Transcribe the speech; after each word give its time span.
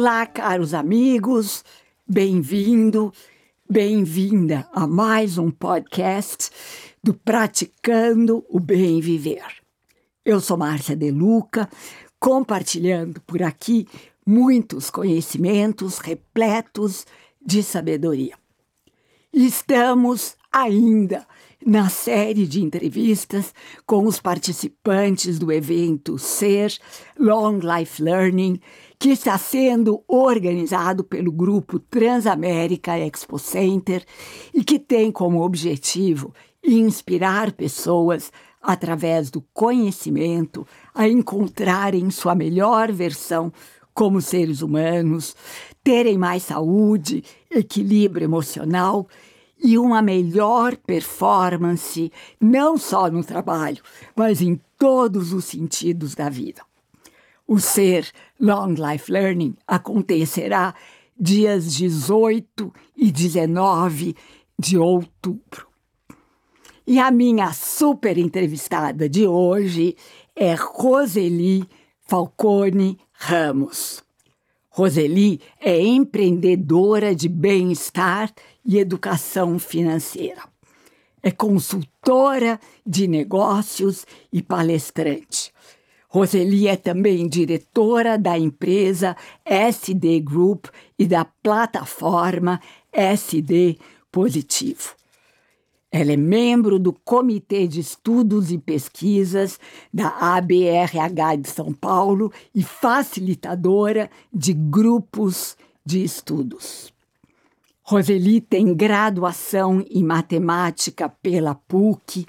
Olá, 0.00 0.24
caros 0.26 0.74
amigos, 0.74 1.64
bem-vindo, 2.06 3.12
bem-vinda 3.68 4.64
a 4.72 4.86
mais 4.86 5.38
um 5.38 5.50
podcast 5.50 6.50
do 7.02 7.12
Praticando 7.12 8.46
o 8.48 8.60
Bem 8.60 9.00
Viver. 9.00 9.42
Eu 10.24 10.40
sou 10.40 10.56
Márcia 10.56 10.94
De 10.94 11.10
Luca, 11.10 11.68
compartilhando 12.20 13.20
por 13.22 13.42
aqui 13.42 13.88
muitos 14.24 14.88
conhecimentos 14.88 15.98
repletos 15.98 17.04
de 17.44 17.60
sabedoria. 17.64 18.36
Estamos 19.32 20.36
ainda 20.52 21.26
na 21.64 21.88
série 21.88 22.46
de 22.46 22.62
entrevistas 22.62 23.52
com 23.84 24.06
os 24.06 24.20
participantes 24.20 25.38
do 25.38 25.52
evento 25.52 26.18
Ser 26.18 26.72
Long 27.18 27.58
Life 27.58 28.02
Learning, 28.02 28.60
que 28.98 29.10
está 29.10 29.36
sendo 29.36 30.02
organizado 30.06 31.02
pelo 31.04 31.32
grupo 31.32 31.78
Transamérica 31.78 32.98
Expo 32.98 33.38
Center 33.38 34.04
e 34.54 34.62
que 34.62 34.78
tem 34.78 35.10
como 35.10 35.42
objetivo 35.42 36.32
inspirar 36.64 37.52
pessoas 37.52 38.32
através 38.62 39.30
do 39.30 39.40
conhecimento 39.52 40.66
a 40.94 41.08
encontrarem 41.08 42.10
sua 42.10 42.34
melhor 42.34 42.90
versão 42.92 43.52
como 43.94 44.20
seres 44.20 44.62
humanos, 44.62 45.34
terem 45.82 46.16
mais 46.16 46.44
saúde, 46.44 47.24
equilíbrio 47.50 48.24
emocional 48.24 49.08
e 49.62 49.76
uma 49.78 50.00
melhor 50.00 50.76
performance, 50.76 52.12
não 52.40 52.76
só 52.78 53.10
no 53.10 53.24
trabalho, 53.24 53.82
mas 54.14 54.40
em 54.40 54.60
todos 54.78 55.32
os 55.32 55.44
sentidos 55.44 56.14
da 56.14 56.28
vida. 56.28 56.62
O 57.46 57.58
Ser 57.58 58.10
Long 58.38 58.74
Life 58.74 59.10
Learning 59.10 59.56
acontecerá 59.66 60.74
dias 61.18 61.74
18 61.74 62.72
e 62.96 63.10
19 63.10 64.14
de 64.58 64.78
outubro. 64.78 65.66
E 66.86 66.98
a 66.98 67.10
minha 67.10 67.52
super 67.52 68.16
entrevistada 68.16 69.08
de 69.08 69.26
hoje 69.26 69.96
é 70.34 70.54
Roseli 70.54 71.68
Falcone 72.06 72.98
Ramos. 73.12 74.07
Roseli 74.78 75.40
é 75.60 75.80
empreendedora 75.80 77.12
de 77.12 77.28
bem-estar 77.28 78.32
e 78.64 78.78
educação 78.78 79.58
financeira. 79.58 80.42
É 81.20 81.32
consultora 81.32 82.60
de 82.86 83.08
negócios 83.08 84.06
e 84.32 84.40
palestrante. 84.40 85.52
Roseli 86.08 86.68
é 86.68 86.76
também 86.76 87.26
diretora 87.26 88.16
da 88.16 88.38
empresa 88.38 89.16
SD 89.44 90.20
Group 90.20 90.66
e 90.96 91.08
da 91.08 91.24
plataforma 91.24 92.60
SD 92.92 93.78
Positivo. 94.12 94.97
Ela 95.90 96.12
é 96.12 96.16
membro 96.16 96.78
do 96.78 96.92
Comitê 96.92 97.66
de 97.66 97.80
Estudos 97.80 98.52
e 98.52 98.58
Pesquisas 98.58 99.58
da 99.92 100.08
ABRH 100.36 101.36
de 101.40 101.48
São 101.48 101.72
Paulo 101.72 102.30
e 102.54 102.62
facilitadora 102.62 104.10
de 104.32 104.52
grupos 104.52 105.56
de 105.84 106.04
estudos. 106.04 106.92
Roseli 107.82 108.42
tem 108.42 108.74
graduação 108.74 109.82
em 109.90 110.04
matemática 110.04 111.08
pela 111.08 111.54
PUC, 111.54 112.26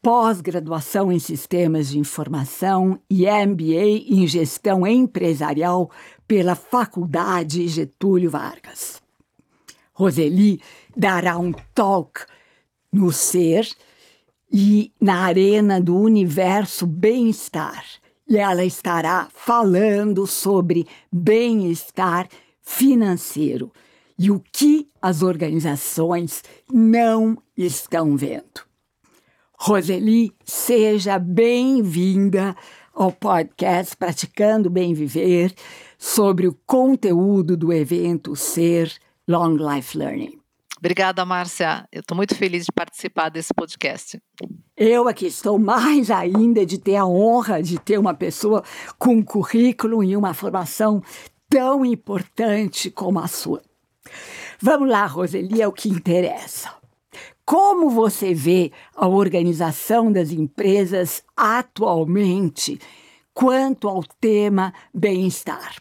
pós-graduação 0.00 1.10
em 1.10 1.18
sistemas 1.18 1.88
de 1.88 1.98
informação 1.98 3.00
e 3.10 3.26
MBA 3.26 4.06
em 4.08 4.24
gestão 4.24 4.86
empresarial 4.86 5.90
pela 6.28 6.54
Faculdade 6.54 7.66
Getúlio 7.66 8.30
Vargas. 8.30 9.02
Roseli 9.92 10.60
dará 10.96 11.36
um 11.36 11.50
talk 11.74 12.20
no 12.92 13.12
ser 13.12 13.68
e 14.52 14.92
na 15.00 15.24
arena 15.24 15.80
do 15.80 15.96
universo 15.96 16.86
bem-estar. 16.86 17.84
E 18.28 18.36
ela 18.36 18.64
estará 18.64 19.28
falando 19.34 20.26
sobre 20.26 20.86
bem-estar 21.10 22.28
financeiro 22.62 23.72
e 24.18 24.30
o 24.30 24.42
que 24.52 24.88
as 25.00 25.22
organizações 25.22 26.42
não 26.70 27.38
estão 27.56 28.16
vendo. 28.16 28.66
Roseli, 29.60 30.32
seja 30.44 31.18
bem-vinda 31.18 32.54
ao 32.94 33.12
podcast 33.12 33.96
Praticando 33.96 34.68
Bem 34.68 34.92
Viver 34.92 35.54
sobre 35.96 36.46
o 36.46 36.56
conteúdo 36.66 37.56
do 37.56 37.72
evento 37.72 38.36
Ser 38.36 38.92
Long 39.26 39.56
Life 39.56 39.96
Learning. 39.96 40.37
Obrigada, 40.78 41.24
Márcia. 41.24 41.86
Eu 41.90 42.00
estou 42.00 42.16
muito 42.16 42.36
feliz 42.36 42.64
de 42.64 42.72
participar 42.72 43.28
desse 43.30 43.52
podcast. 43.52 44.20
Eu 44.76 45.08
aqui 45.08 45.26
estou 45.26 45.58
mais 45.58 46.08
ainda 46.08 46.64
de 46.64 46.78
ter 46.78 46.94
a 46.94 47.04
honra 47.04 47.60
de 47.60 47.80
ter 47.80 47.98
uma 47.98 48.14
pessoa 48.14 48.62
com 48.96 49.16
um 49.16 49.22
currículo 49.22 50.04
e 50.04 50.16
uma 50.16 50.32
formação 50.32 51.02
tão 51.50 51.84
importante 51.84 52.90
como 52.90 53.18
a 53.18 53.26
sua. 53.26 53.60
Vamos 54.60 54.88
lá, 54.88 55.04
Roseli, 55.04 55.60
é 55.60 55.66
o 55.66 55.72
que 55.72 55.88
interessa. 55.88 56.72
Como 57.44 57.90
você 57.90 58.32
vê 58.32 58.70
a 58.94 59.08
organização 59.08 60.12
das 60.12 60.30
empresas 60.30 61.24
atualmente 61.36 62.78
quanto 63.34 63.88
ao 63.88 64.04
tema 64.20 64.72
bem-estar? 64.94 65.74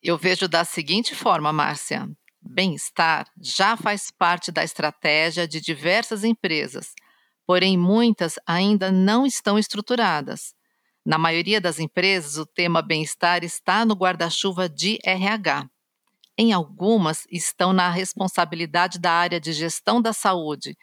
Eu 0.00 0.16
vejo 0.16 0.46
da 0.46 0.64
seguinte 0.64 1.16
forma, 1.16 1.52
Márcia 1.52 2.08
bem-estar 2.46 3.26
já 3.40 3.76
faz 3.76 4.10
parte 4.10 4.50
da 4.50 4.64
estratégia 4.64 5.46
de 5.46 5.60
diversas 5.60 6.24
empresas, 6.24 6.94
porém 7.46 7.76
muitas 7.76 8.36
ainda 8.46 8.90
não 8.90 9.26
estão 9.26 9.58
estruturadas. 9.58 10.54
Na 11.04 11.18
maioria 11.18 11.60
das 11.60 11.78
empresas, 11.78 12.36
o 12.36 12.44
tema 12.44 12.82
bem-estar 12.82 13.44
está 13.44 13.84
no 13.84 13.94
guarda-chuva 13.94 14.68
de 14.68 14.98
RH. 15.04 15.68
Em 16.36 16.52
algumas, 16.52 17.26
estão 17.30 17.72
na 17.72 17.88
responsabilidade 17.88 18.98
da 18.98 19.12
área 19.12 19.40
de 19.40 19.52
gestão 19.52 20.02
da 20.02 20.12
saúde, 20.12 20.76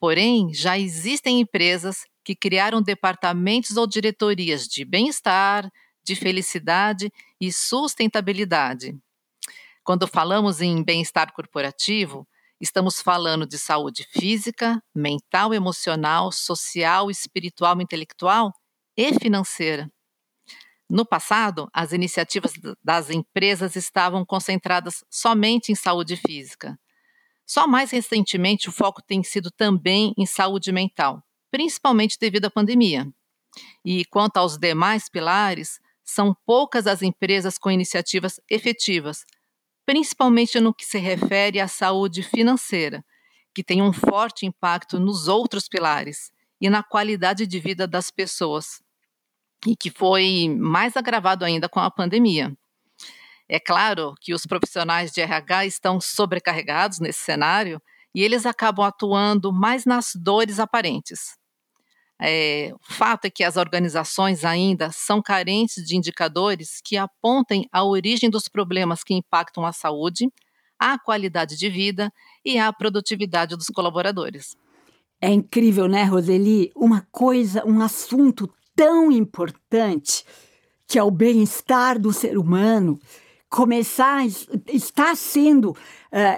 porém, 0.00 0.52
já 0.52 0.78
existem 0.78 1.40
empresas 1.40 2.06
que 2.24 2.34
criaram 2.34 2.82
departamentos 2.82 3.76
ou 3.76 3.86
diretorias 3.86 4.66
de 4.66 4.84
bem-estar, 4.84 5.70
de 6.02 6.16
felicidade 6.16 7.12
e 7.40 7.52
sustentabilidade. 7.52 8.96
Quando 9.86 10.08
falamos 10.08 10.60
em 10.60 10.82
bem-estar 10.82 11.32
corporativo, 11.32 12.26
estamos 12.60 13.00
falando 13.00 13.46
de 13.46 13.56
saúde 13.56 14.04
física, 14.10 14.82
mental, 14.92 15.54
emocional, 15.54 16.32
social, 16.32 17.08
espiritual, 17.08 17.80
intelectual 17.80 18.50
e 18.96 19.14
financeira. 19.14 19.88
No 20.90 21.06
passado, 21.06 21.68
as 21.72 21.92
iniciativas 21.92 22.54
das 22.82 23.10
empresas 23.10 23.76
estavam 23.76 24.26
concentradas 24.26 25.04
somente 25.08 25.70
em 25.70 25.76
saúde 25.76 26.16
física. 26.16 26.76
Só 27.46 27.68
mais 27.68 27.92
recentemente 27.92 28.68
o 28.68 28.72
foco 28.72 29.00
tem 29.00 29.22
sido 29.22 29.52
também 29.52 30.12
em 30.18 30.26
saúde 30.26 30.72
mental, 30.72 31.22
principalmente 31.48 32.18
devido 32.20 32.46
à 32.46 32.50
pandemia. 32.50 33.06
E 33.84 34.04
quanto 34.06 34.38
aos 34.38 34.58
demais 34.58 35.08
pilares, 35.08 35.78
são 36.02 36.36
poucas 36.44 36.88
as 36.88 37.02
empresas 37.02 37.56
com 37.56 37.70
iniciativas 37.70 38.40
efetivas, 38.50 39.24
principalmente 39.86 40.58
no 40.58 40.74
que 40.74 40.84
se 40.84 40.98
refere 40.98 41.60
à 41.60 41.68
saúde 41.68 42.22
financeira, 42.22 43.04
que 43.54 43.62
tem 43.62 43.80
um 43.80 43.92
forte 43.92 44.44
impacto 44.44 44.98
nos 44.98 45.28
outros 45.28 45.68
pilares 45.68 46.30
e 46.60 46.68
na 46.68 46.82
qualidade 46.82 47.46
de 47.46 47.60
vida 47.60 47.86
das 47.86 48.10
pessoas, 48.10 48.82
e 49.66 49.76
que 49.76 49.90
foi 49.90 50.48
mais 50.58 50.96
agravado 50.96 51.44
ainda 51.44 51.68
com 51.68 51.80
a 51.80 51.90
pandemia. 51.90 52.52
É 53.48 53.60
claro 53.60 54.14
que 54.20 54.34
os 54.34 54.44
profissionais 54.44 55.12
de 55.12 55.20
RH 55.20 55.66
estão 55.66 56.00
sobrecarregados 56.00 56.98
nesse 56.98 57.20
cenário 57.20 57.80
e 58.12 58.22
eles 58.22 58.44
acabam 58.44 58.84
atuando 58.84 59.52
mais 59.52 59.84
nas 59.84 60.10
dores 60.16 60.58
aparentes. 60.58 61.38
É, 62.20 62.72
o 62.72 62.94
fato 62.94 63.26
é 63.26 63.30
que 63.30 63.44
as 63.44 63.56
organizações 63.56 64.44
ainda 64.44 64.90
são 64.90 65.20
carentes 65.20 65.84
de 65.84 65.96
indicadores 65.96 66.80
que 66.82 66.96
apontem 66.96 67.68
a 67.70 67.84
origem 67.84 68.30
dos 68.30 68.48
problemas 68.48 69.04
que 69.04 69.14
impactam 69.14 69.66
a 69.66 69.72
saúde, 69.72 70.32
a 70.78 70.98
qualidade 70.98 71.56
de 71.56 71.68
vida 71.68 72.10
e 72.44 72.58
a 72.58 72.72
produtividade 72.72 73.56
dos 73.56 73.66
colaboradores. 73.66 74.56
É 75.20 75.30
incrível, 75.30 75.88
né, 75.88 76.04
Roseli? 76.04 76.70
Uma 76.74 77.06
coisa, 77.10 77.64
um 77.66 77.80
assunto 77.80 78.48
tão 78.74 79.10
importante 79.10 80.24
que 80.86 80.98
é 80.98 81.02
o 81.02 81.10
bem-estar 81.10 81.98
do 81.98 82.12
ser 82.12 82.38
humano 82.38 82.98
começar 83.48 84.26
está 84.66 85.14
sendo 85.14 85.70
uh, 85.70 85.76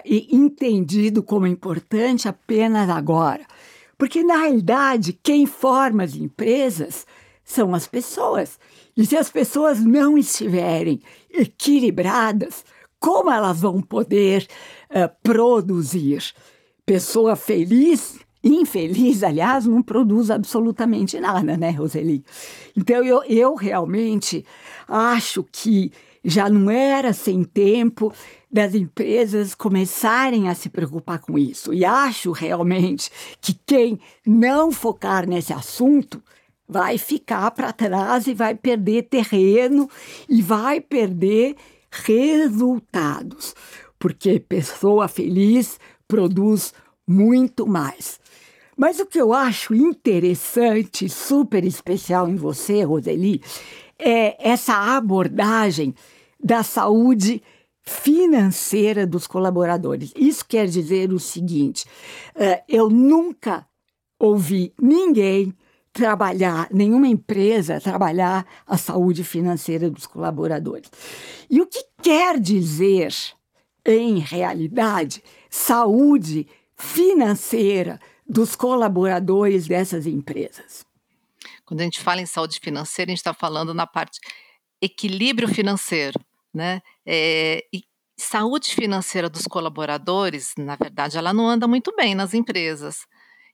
entendido 0.04 1.22
como 1.22 1.46
importante 1.46 2.28
apenas 2.28 2.88
agora. 2.88 3.44
Porque, 3.98 4.22
na 4.22 4.36
realidade, 4.36 5.12
quem 5.12 5.44
forma 5.44 6.04
as 6.04 6.14
empresas 6.14 7.04
são 7.42 7.74
as 7.74 7.86
pessoas. 7.88 8.58
E 8.96 9.04
se 9.04 9.16
as 9.16 9.28
pessoas 9.28 9.84
não 9.84 10.16
estiverem 10.16 11.00
equilibradas, 11.30 12.64
como 13.00 13.30
elas 13.30 13.60
vão 13.60 13.82
poder 13.82 14.46
uh, 14.90 15.10
produzir? 15.22 16.32
Pessoa 16.86 17.36
feliz, 17.36 18.18
infeliz, 18.42 19.22
aliás, 19.22 19.66
não 19.66 19.82
produz 19.82 20.30
absolutamente 20.30 21.18
nada, 21.18 21.56
né, 21.56 21.70
Roseli? 21.70 22.24
Então, 22.76 23.04
eu, 23.04 23.22
eu 23.24 23.54
realmente 23.54 24.44
acho 24.86 25.44
que 25.50 25.92
já 26.24 26.48
não 26.48 26.70
era 26.70 27.12
sem 27.12 27.44
tempo 27.44 28.12
das 28.50 28.74
empresas 28.74 29.54
começarem 29.54 30.48
a 30.48 30.54
se 30.54 30.68
preocupar 30.68 31.18
com 31.18 31.38
isso. 31.38 31.72
E 31.72 31.84
acho 31.84 32.32
realmente 32.32 33.10
que 33.40 33.54
quem 33.66 34.00
não 34.26 34.72
focar 34.72 35.28
nesse 35.28 35.52
assunto 35.52 36.22
vai 36.68 36.98
ficar 36.98 37.50
para 37.52 37.72
trás 37.72 38.26
e 38.26 38.34
vai 38.34 38.54
perder 38.54 39.04
terreno 39.04 39.88
e 40.28 40.42
vai 40.42 40.80
perder 40.80 41.56
resultados, 41.90 43.54
porque 43.98 44.38
pessoa 44.38 45.08
feliz 45.08 45.80
produz 46.06 46.74
muito 47.06 47.66
mais. 47.66 48.20
Mas 48.76 49.00
o 49.00 49.06
que 49.06 49.20
eu 49.20 49.32
acho 49.32 49.74
interessante, 49.74 51.08
super 51.08 51.64
especial 51.64 52.28
em 52.28 52.36
você, 52.36 52.84
Roseli, 52.84 53.42
é 53.98 54.36
essa 54.50 54.96
abordagem 54.96 55.94
da 56.42 56.62
saúde 56.62 57.42
financeira 57.82 59.06
dos 59.06 59.26
colaboradores. 59.26 60.12
Isso 60.14 60.44
quer 60.46 60.66
dizer 60.68 61.12
o 61.12 61.18
seguinte: 61.18 61.86
eh, 62.34 62.62
eu 62.68 62.88
nunca 62.88 63.66
ouvi 64.18 64.72
ninguém 64.80 65.54
trabalhar, 65.92 66.68
nenhuma 66.70 67.08
empresa 67.08 67.80
trabalhar 67.80 68.46
a 68.66 68.76
saúde 68.76 69.24
financeira 69.24 69.90
dos 69.90 70.06
colaboradores. 70.06 70.90
E 71.50 71.60
o 71.60 71.66
que 71.66 71.82
quer 72.02 72.38
dizer, 72.38 73.12
em 73.84 74.18
realidade, 74.18 75.22
saúde 75.50 76.46
financeira 76.76 77.98
dos 78.28 78.54
colaboradores 78.54 79.66
dessas 79.66 80.06
empresas? 80.06 80.87
Quando 81.64 81.80
a 81.80 81.84
gente 81.84 82.00
fala 82.00 82.20
em 82.20 82.26
saúde 82.26 82.58
financeira, 82.60 83.10
a 83.10 83.12
gente 83.12 83.18
está 83.18 83.34
falando 83.34 83.72
na 83.74 83.86
parte 83.86 84.20
equilíbrio 84.80 85.48
financeiro, 85.48 86.18
né? 86.52 86.80
É, 87.06 87.64
e 87.72 87.82
saúde 88.16 88.74
financeira 88.74 89.28
dos 89.28 89.46
colaboradores, 89.46 90.52
na 90.58 90.76
verdade, 90.76 91.16
ela 91.16 91.32
não 91.32 91.48
anda 91.48 91.66
muito 91.68 91.94
bem 91.94 92.14
nas 92.14 92.34
empresas. 92.34 93.06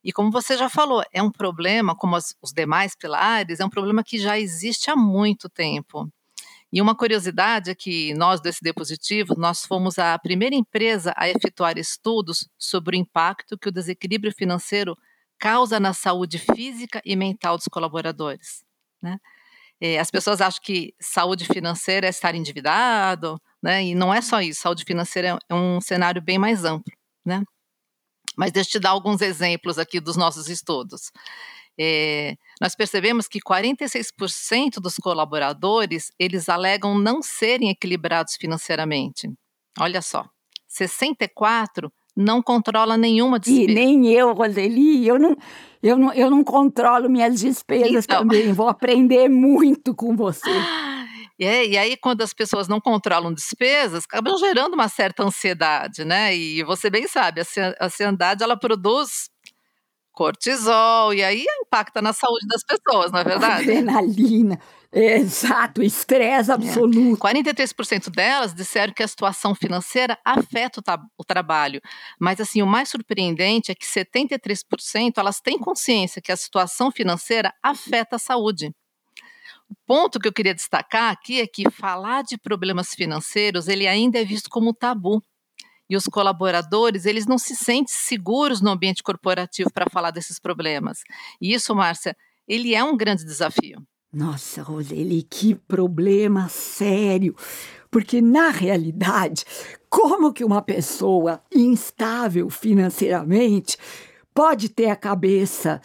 E 0.03 0.13
como 0.13 0.31
você 0.31 0.57
já 0.57 0.69
falou, 0.69 1.03
é 1.13 1.23
um 1.23 1.31
problema, 1.31 1.97
como 1.97 2.17
as, 2.17 2.35
os 2.43 2.53
demais 2.53 2.95
pilares, 2.95 3.61
é 3.61 3.65
um 3.65 3.71
problema 3.71 4.05
que 4.05 4.19
já 4.19 4.39
existe 4.39 4.91
há 4.91 4.97
muito 4.97 5.49
tempo. 5.49 6.09
E 6.73 6.83
uma 6.83 6.95
curiosidade 6.95 7.71
é 7.71 7.75
que 7.75 8.13
nós 8.15 8.41
do 8.41 8.49
SD 8.49 8.73
Positivo, 8.73 9.35
nós 9.39 9.65
fomos 9.65 9.99
a 9.99 10.19
primeira 10.19 10.57
empresa 10.57 11.15
a 11.17 11.29
efetuar 11.29 11.79
estudos 11.79 12.49
sobre 12.59 12.97
o 12.97 13.01
impacto 13.01 13.57
que 13.57 13.69
o 13.69 13.73
desequilíbrio 13.73 14.33
financeiro 14.33 14.99
causa 15.45 15.79
na 15.79 15.93
saúde 15.93 16.39
física 16.39 17.03
e 17.05 17.15
mental 17.15 17.59
dos 17.59 17.69
colaboradores. 17.69 18.65
Né? 19.03 19.19
É, 19.79 19.99
as 19.99 20.11
pessoas 20.11 20.41
acham 20.41 20.63
que 20.63 20.95
saúde 20.99 21.45
financeira 21.45 22.07
é 22.07 22.09
estar 22.09 22.35
endividado, 22.35 23.39
né? 23.63 23.85
e 23.85 23.95
não 23.95 24.13
é 24.13 24.23
só 24.23 24.41
isso, 24.41 24.63
saúde 24.63 24.87
financeira 24.87 25.39
é 25.47 25.55
um 25.55 25.83
cenário 25.83 26.23
bem 26.23 26.39
mais 26.39 26.65
amplo. 26.65 26.91
Né? 27.23 27.43
Mas 28.35 28.53
deixa 28.53 28.71
eu 28.71 28.73
te 28.73 28.79
dar 28.81 28.91
alguns 28.91 29.21
exemplos 29.21 29.79
aqui 29.79 30.01
dos 30.01 30.17
nossos 30.17 30.49
estudos. 30.49 31.13
É, 31.79 32.37
nós 32.59 32.75
percebemos 32.75 33.29
que 33.29 33.39
46% 33.39 34.81
dos 34.81 34.97
colaboradores 34.97 36.11
eles 36.19 36.49
alegam 36.49 36.99
não 36.99 37.21
serem 37.21 37.69
equilibrados 37.69 38.37
financeiramente. 38.37 39.31
Olha 39.79 40.01
só, 40.01 40.27
64 40.67 41.93
não 42.17 42.43
controla 42.43 42.97
nenhuma 42.97 43.39
despesa. 43.39 43.71
E 43.71 43.75
nem 43.75 44.07
eu, 44.13 44.33
Roseli, 44.33 45.07
eu 45.07 45.19
não, 45.19 45.37
eu 45.83 45.97
não, 45.97 46.13
eu 46.13 46.31
não 46.31 46.45
controlo 46.45 47.09
minhas 47.09 47.41
despesas 47.41 48.05
então... 48.05 48.21
também. 48.21 48.53
Vou 48.53 48.69
aprender 48.69 49.29
muito 49.29 49.95
com 49.95 50.17
você. 50.17 50.51
É, 51.41 51.67
e 51.67 51.77
aí, 51.77 51.97
quando 51.97 52.23
as 52.23 52.33
pessoas 52.33 52.69
não 52.69 52.81
controlam 52.81 53.35
despesas, 53.35 54.05
acabam 54.05 54.39
gerando 54.39 54.75
uma 54.75 54.89
certa 54.89 55.25
ansiedade, 55.25 56.05
né? 56.05 56.35
E 56.37 56.63
você 56.63 56.89
bem 56.89 57.09
sabe, 57.09 57.41
a 57.41 57.87
ansiedade 57.87 58.45
ela 58.45 58.57
produz 58.57 59.29
cortisol, 60.13 61.13
e 61.13 61.25
aí 61.25 61.45
impacta 61.63 62.01
na 62.01 62.13
saúde 62.13 62.47
das 62.47 62.63
pessoas, 62.63 63.11
não 63.11 63.19
é 63.19 63.25
verdade? 63.25 63.63
Adrenalina. 63.63 64.61
Exato, 64.95 65.83
estresse 65.83 66.51
é. 66.51 66.55
absoluto. 66.55 67.27
É. 67.27 67.35
43% 67.35 68.11
delas 68.11 68.55
disseram 68.55 68.93
que 68.93 69.03
a 69.03 69.09
situação 69.09 69.53
financeira 69.53 70.17
afeta 70.25 70.81
o, 70.81 71.23
o, 71.23 71.25
trabalho. 71.25 71.81
Mas 72.19 72.41
assim, 72.41 72.63
o 72.63 72.67
mais 72.67 72.89
surpreendente 72.91 73.73
é 73.73 73.75
que 73.75 73.85
73% 73.85 75.15
elas 75.17 75.41
têm 75.41 75.59
consciência 75.59 76.23
que 76.23 76.31
a 76.31 76.37
situação 76.37 76.93
financeira 76.93 77.53
afeta 77.61 78.17
a 78.17 78.21
saúde. 78.21 78.73
O 79.69 79.75
ponto 79.85 80.21
que 80.21 80.29
eu 80.29 80.33
queria 80.33 80.55
destacar 80.55 81.11
aqui 81.11 81.41
é 81.41 81.47
que 81.47 81.69
falar 81.71 82.23
de 82.23 82.39
problemas 82.39 82.95
financeiros, 82.95 83.67
ele 83.67 83.89
ainda 83.89 84.21
é 84.21 84.25
visto 84.25 84.49
como 84.49 84.73
tabu. 84.73 85.21
E 85.91 85.97
os 85.97 86.05
colaboradores, 86.05 87.05
eles 87.05 87.27
não 87.27 87.37
se 87.37 87.55
sentem 87.57 87.87
seguros 87.89 88.61
no 88.61 88.71
ambiente 88.71 89.03
corporativo 89.03 89.71
para 89.73 89.91
falar 89.91 90.13
desses 90.13 90.39
problemas. 90.39 91.01
E 91.41 91.53
isso, 91.53 91.75
Márcia, 91.75 92.17
ele 92.49 92.75
é 92.75 92.83
um 92.83 92.97
grande 92.97 93.25
desafio. 93.25 93.85
Nossa, 94.15 94.63
Roseli, 94.63 95.25
que 95.25 95.57
problema 95.57 96.49
sério. 96.49 97.35
Porque, 97.91 98.21
na 98.21 98.51
realidade, 98.51 99.45
como 99.91 100.33
que 100.33 100.45
uma 100.45 100.63
pessoa 100.63 101.43
instável 101.53 102.49
financeiramente 102.49 103.77
pode 104.33 104.69
ter 104.69 104.89
a 104.89 104.97
cabeça 104.97 105.81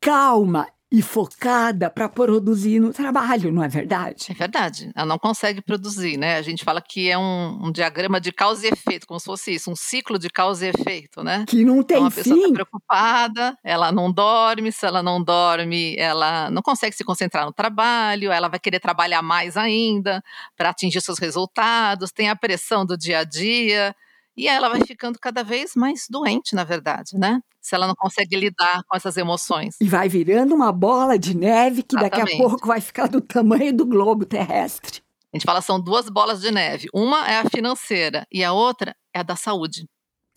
calma 0.00 0.66
e 0.94 1.02
focada 1.02 1.90
para 1.90 2.08
produzir 2.08 2.78
no 2.78 2.92
trabalho, 2.92 3.50
não 3.50 3.64
é 3.64 3.68
verdade? 3.68 4.26
É 4.30 4.34
verdade. 4.34 4.92
Ela 4.94 5.06
não 5.06 5.18
consegue 5.18 5.60
produzir, 5.60 6.16
né? 6.16 6.36
A 6.36 6.42
gente 6.42 6.62
fala 6.62 6.80
que 6.80 7.10
é 7.10 7.18
um, 7.18 7.66
um 7.66 7.72
diagrama 7.72 8.20
de 8.20 8.30
causa 8.30 8.64
e 8.64 8.70
efeito, 8.70 9.04
como 9.04 9.18
se 9.18 9.26
fosse 9.26 9.52
isso, 9.52 9.72
um 9.72 9.74
ciclo 9.74 10.20
de 10.20 10.30
causa 10.30 10.64
e 10.64 10.68
efeito, 10.68 11.24
né? 11.24 11.46
Que 11.48 11.64
não 11.64 11.82
tem 11.82 11.96
então, 11.96 12.06
a 12.06 12.10
pessoa 12.12 12.36
está 12.36 12.52
preocupada, 12.52 13.58
ela 13.64 13.90
não 13.90 14.12
dorme, 14.12 14.70
se 14.70 14.86
ela 14.86 15.02
não 15.02 15.20
dorme, 15.20 15.96
ela 15.98 16.48
não 16.52 16.62
consegue 16.62 16.94
se 16.94 17.02
concentrar 17.02 17.44
no 17.44 17.52
trabalho, 17.52 18.30
ela 18.30 18.46
vai 18.46 18.60
querer 18.60 18.78
trabalhar 18.78 19.20
mais 19.20 19.56
ainda 19.56 20.22
para 20.56 20.70
atingir 20.70 21.00
seus 21.00 21.18
resultados, 21.18 22.12
tem 22.12 22.28
a 22.28 22.36
pressão 22.36 22.86
do 22.86 22.96
dia 22.96 23.18
a 23.18 23.24
dia 23.24 23.96
e 24.36 24.48
ela 24.48 24.68
vai 24.68 24.80
ficando 24.84 25.18
cada 25.18 25.42
vez 25.42 25.74
mais 25.74 26.06
doente, 26.08 26.54
na 26.54 26.64
verdade, 26.64 27.16
né? 27.16 27.40
Se 27.60 27.74
ela 27.74 27.86
não 27.86 27.94
consegue 27.94 28.36
lidar 28.36 28.82
com 28.86 28.96
essas 28.96 29.16
emoções. 29.16 29.76
E 29.80 29.88
vai 29.88 30.08
virando 30.08 30.54
uma 30.54 30.72
bola 30.72 31.18
de 31.18 31.36
neve 31.36 31.82
que 31.82 31.96
Exatamente. 31.96 32.20
daqui 32.20 32.34
a 32.34 32.48
pouco 32.48 32.66
vai 32.66 32.80
ficar 32.80 33.06
do 33.08 33.20
tamanho 33.20 33.72
do 33.72 33.86
globo 33.86 34.24
terrestre. 34.24 35.02
A 35.32 35.36
gente 35.36 35.46
fala 35.46 35.60
são 35.60 35.80
duas 35.80 36.08
bolas 36.08 36.40
de 36.40 36.50
neve. 36.50 36.88
Uma 36.92 37.28
é 37.28 37.38
a 37.38 37.48
financeira 37.48 38.26
e 38.30 38.44
a 38.44 38.52
outra 38.52 38.94
é 39.12 39.20
a 39.20 39.22
da 39.22 39.34
saúde. 39.34 39.88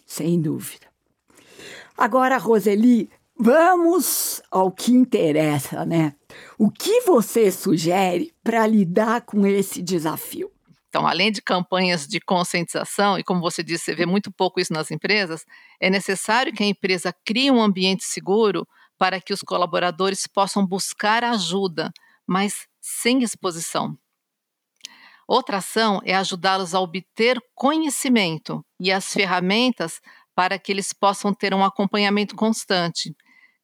Sem 0.06 0.42
dúvida. 0.42 0.88
Agora, 1.98 2.38
Roseli, 2.38 3.10
vamos 3.36 4.42
ao 4.50 4.72
que 4.72 4.92
interessa, 4.92 5.86
né? 5.86 6.13
O 6.58 6.72
que 6.72 7.01
você 7.01 7.51
sugere 7.51 8.34
para 8.44 8.66
lidar 8.66 9.22
com 9.22 9.46
esse 9.46 9.82
desafio? 9.82 10.51
Então, 10.89 11.06
além 11.06 11.32
de 11.32 11.41
campanhas 11.41 12.08
de 12.08 12.20
conscientização, 12.20 13.20
e 13.20 13.24
como 13.24 13.41
você 13.41 13.62
disse, 13.62 13.86
você 13.86 13.96
vê 13.96 14.06
muito 14.06 14.32
pouco 14.32 14.60
isso 14.60 14.74
nas 14.74 14.89
empresas, 14.89 15.46
é 15.82 15.89
necessário 15.89 16.53
que 16.53 16.63
a 16.63 16.67
empresa 16.67 17.13
crie 17.25 17.51
um 17.51 17.62
ambiente 17.62 18.06
seguro 18.06 18.67
para 18.98 19.22
que 19.22 19.34
os 19.34 19.41
colaboradores 19.41 20.25
possam 20.27 20.65
buscar 20.65 21.24
ajuda, 21.24 21.91
mas 22.25 22.67
sem 22.82 23.22
exposição. 23.22 23.98
Outra 25.27 25.58
ação 25.58 26.00
é 26.06 26.15
ajudá-los 26.15 26.74
a 26.74 26.79
obter 26.79 27.38
conhecimento 27.53 28.65
e 28.79 28.91
as 28.91 29.12
ferramentas 29.12 30.00
para 30.34 30.58
que 30.58 30.72
eles 30.72 30.94
possam 30.94 31.34
ter 31.34 31.53
um 31.53 31.63
acompanhamento 31.63 32.34
constante, 32.34 33.13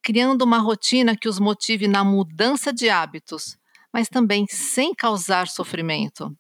criando 0.02 0.42
uma 0.42 0.58
rotina 0.58 1.16
que 1.16 1.30
os 1.30 1.40
motive 1.40 1.88
na 1.88 2.04
mudança 2.04 2.74
de 2.74 2.90
hábitos, 2.90 3.58
mas 3.94 4.10
também 4.10 4.46
sem 4.50 4.94
causar 4.94 5.48
sofrimento. 5.48 6.36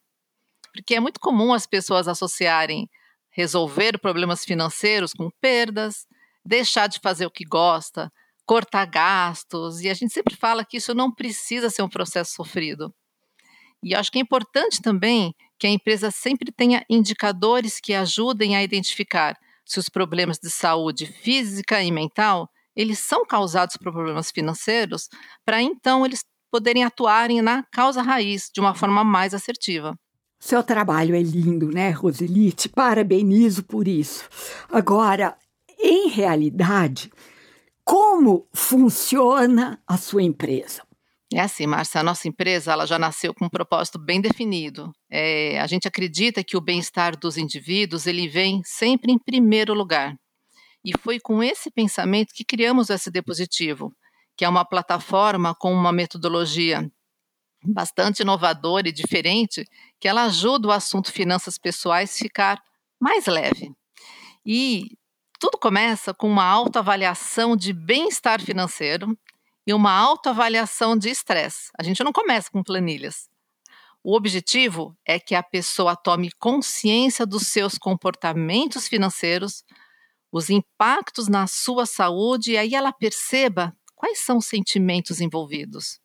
Porque 0.73 0.95
é 0.95 0.99
muito 0.99 1.19
comum 1.19 1.53
as 1.53 1.67
pessoas 1.67 2.07
associarem 2.07 2.89
resolver 3.29 3.97
problemas 3.99 4.43
financeiros 4.43 5.13
com 5.13 5.29
perdas, 5.41 6.05
deixar 6.45 6.87
de 6.87 6.99
fazer 6.99 7.25
o 7.25 7.31
que 7.31 7.45
gosta, 7.45 8.11
cortar 8.45 8.85
gastos, 8.85 9.81
e 9.81 9.89
a 9.89 9.93
gente 9.93 10.13
sempre 10.13 10.35
fala 10.35 10.65
que 10.65 10.77
isso 10.77 10.93
não 10.93 11.11
precisa 11.11 11.69
ser 11.69 11.81
um 11.81 11.89
processo 11.89 12.33
sofrido. 12.33 12.93
E 13.81 13.95
acho 13.95 14.11
que 14.11 14.17
é 14.17 14.21
importante 14.21 14.81
também 14.81 15.33
que 15.59 15.67
a 15.67 15.69
empresa 15.69 16.11
sempre 16.11 16.51
tenha 16.51 16.85
indicadores 16.89 17.79
que 17.79 17.93
ajudem 17.93 18.55
a 18.55 18.63
identificar 18.63 19.37
se 19.65 19.79
os 19.79 19.89
problemas 19.89 20.37
de 20.37 20.49
saúde 20.49 21.05
física 21.05 21.81
e 21.81 21.91
mental 21.91 22.49
eles 22.75 22.99
são 22.99 23.25
causados 23.25 23.77
por 23.77 23.91
problemas 23.91 24.31
financeiros, 24.31 25.07
para 25.45 25.61
então 25.61 26.05
eles 26.05 26.25
poderem 26.51 26.83
atuarem 26.83 27.41
na 27.41 27.63
causa 27.71 28.01
raiz 28.01 28.49
de 28.53 28.59
uma 28.59 28.73
forma 28.73 29.03
mais 29.03 29.33
assertiva. 29.33 29.95
Seu 30.45 30.61
trabalho 30.61 31.15
é 31.15 31.21
lindo, 31.21 31.71
né, 31.71 31.91
Roseli? 31.91 32.51
Te 32.51 32.67
parabenizo 32.67 33.63
por 33.63 33.87
isso. 33.87 34.27
Agora, 34.69 35.37
em 35.79 36.09
realidade, 36.09 37.09
como 37.81 38.45
funciona 38.53 39.81
a 39.87 39.95
sua 39.95 40.21
empresa? 40.21 40.85
É 41.33 41.39
assim, 41.39 41.65
Márcia, 41.65 42.01
a 42.01 42.03
nossa 42.03 42.27
empresa 42.27 42.73
ela 42.73 42.85
já 42.85 42.99
nasceu 42.99 43.33
com 43.33 43.45
um 43.45 43.49
propósito 43.49 43.97
bem 43.97 44.19
definido. 44.19 44.91
É, 45.09 45.61
a 45.61 45.65
gente 45.65 45.87
acredita 45.87 46.43
que 46.43 46.57
o 46.57 46.61
bem-estar 46.61 47.17
dos 47.17 47.37
indivíduos 47.37 48.05
ele 48.05 48.27
vem 48.27 48.61
sempre 48.65 49.13
em 49.13 49.17
primeiro 49.17 49.73
lugar. 49.73 50.13
E 50.83 50.91
foi 50.99 51.21
com 51.21 51.41
esse 51.41 51.71
pensamento 51.71 52.33
que 52.33 52.43
criamos 52.43 52.89
o 52.89 52.93
SD 52.93 53.21
Positivo, 53.21 53.93
que 54.35 54.43
é 54.43 54.49
uma 54.49 54.65
plataforma 54.65 55.55
com 55.55 55.71
uma 55.71 55.93
metodologia 55.93 56.91
bastante 57.65 58.21
inovadora 58.21 58.89
e 58.89 58.91
diferente, 58.91 59.65
que 59.99 60.07
ela 60.07 60.23
ajuda 60.23 60.67
o 60.67 60.71
assunto 60.71 61.11
finanças 61.11 61.57
pessoais 61.57 62.17
ficar 62.17 62.61
mais 62.99 63.25
leve. 63.25 63.71
E 64.45 64.97
tudo 65.39 65.57
começa 65.57 66.13
com 66.13 66.27
uma 66.27 66.45
autoavaliação 66.45 67.55
de 67.55 67.73
bem-estar 67.73 68.41
financeiro 68.41 69.17
e 69.65 69.73
uma 69.73 69.91
autoavaliação 69.91 70.97
de 70.97 71.09
estresse. 71.09 71.69
A 71.77 71.83
gente 71.83 72.03
não 72.03 72.11
começa 72.11 72.49
com 72.51 72.63
planilhas. 72.63 73.29
O 74.03 74.15
objetivo 74.15 74.97
é 75.05 75.17
que 75.17 75.33
a 75.33 75.41
pessoa 75.41 75.95
tome 75.95 76.29
consciência 76.37 77.25
dos 77.25 77.47
seus 77.47 77.77
comportamentos 77.77 78.87
financeiros, 78.87 79.63
os 80.29 80.49
impactos 80.49 81.29
na 81.29 81.47
sua 81.47 81.85
saúde 81.85 82.51
e 82.51 82.57
aí 82.57 82.75
ela 82.75 82.91
perceba 82.91 83.73
quais 83.95 84.19
são 84.19 84.37
os 84.37 84.45
sentimentos 84.45 85.21
envolvidos. 85.21 86.02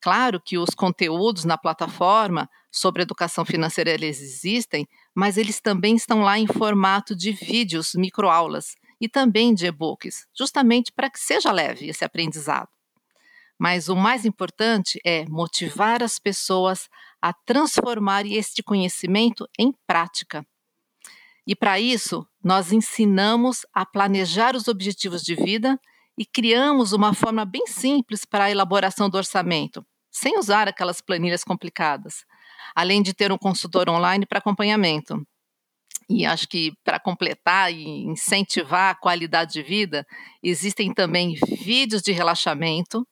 Claro 0.00 0.40
que 0.40 0.56
os 0.56 0.70
conteúdos 0.70 1.44
na 1.44 1.58
plataforma 1.58 2.48
sobre 2.72 3.02
educação 3.02 3.44
financeira 3.44 3.90
eles 3.90 4.20
existem, 4.20 4.88
mas 5.14 5.36
eles 5.36 5.60
também 5.60 5.94
estão 5.94 6.22
lá 6.22 6.38
em 6.38 6.46
formato 6.46 7.14
de 7.14 7.32
vídeos, 7.32 7.94
microaulas 7.94 8.76
e 9.00 9.08
também 9.08 9.52
de 9.54 9.66
e-books, 9.66 10.26
justamente 10.36 10.90
para 10.92 11.10
que 11.10 11.20
seja 11.20 11.52
leve 11.52 11.88
esse 11.88 12.04
aprendizado. 12.04 12.68
Mas 13.58 13.90
o 13.90 13.96
mais 13.96 14.24
importante 14.24 14.98
é 15.04 15.26
motivar 15.26 16.02
as 16.02 16.18
pessoas 16.18 16.88
a 17.20 17.32
transformar 17.32 18.24
este 18.24 18.62
conhecimento 18.62 19.46
em 19.58 19.74
prática. 19.86 20.46
E 21.46 21.54
para 21.54 21.78
isso, 21.78 22.26
nós 22.42 22.72
ensinamos 22.72 23.66
a 23.74 23.84
planejar 23.84 24.56
os 24.56 24.66
objetivos 24.66 25.22
de 25.22 25.34
vida 25.34 25.78
e 26.16 26.24
criamos 26.24 26.92
uma 26.92 27.12
forma 27.12 27.44
bem 27.44 27.66
simples 27.66 28.24
para 28.24 28.44
a 28.44 28.50
elaboração 28.50 29.10
do 29.10 29.16
orçamento, 29.16 29.84
sem 30.10 30.38
usar 30.38 30.68
aquelas 30.68 31.00
planilhas 31.00 31.44
complicadas, 31.44 32.24
além 32.74 33.02
de 33.02 33.14
ter 33.14 33.32
um 33.32 33.38
consultor 33.38 33.88
online 33.88 34.26
para 34.26 34.38
acompanhamento. 34.38 35.22
E 36.08 36.26
acho 36.26 36.48
que 36.48 36.72
para 36.82 36.98
completar 36.98 37.72
e 37.72 37.84
incentivar 38.04 38.90
a 38.90 38.94
qualidade 38.94 39.52
de 39.52 39.62
vida, 39.62 40.04
existem 40.42 40.92
também 40.92 41.36
vídeos 41.62 42.02
de 42.02 42.10
relaxamento 42.10 43.06